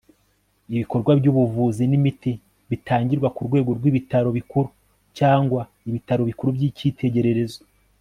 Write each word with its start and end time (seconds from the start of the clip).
ibikorwa 0.73 1.11
by'ubuvuzi 1.19 1.83
n'imiti 1.87 2.31
bitangirwa 2.69 3.27
ku 3.35 3.41
rwego 3.47 3.69
rw'ibitaro 3.77 4.29
bikuru 4.37 4.67
cyangwa 5.17 5.61
ibitaro 5.89 6.21
bikuru 6.29 6.49
by'ikitegererezo 6.57 7.59